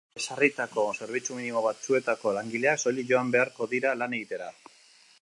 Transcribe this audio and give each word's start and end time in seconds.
Ezarritako 0.19 0.85
zerbitzu 0.99 1.37
minimo 1.41 1.61
batzuetako 1.67 2.33
langileak 2.39 2.83
soilik 2.85 3.13
joan 3.15 3.33
beharko 3.37 3.71
dira 3.75 3.97
lan 4.05 4.21
egitera. 4.23 4.53